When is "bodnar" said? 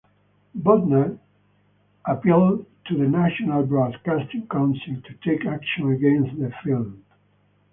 0.57-1.19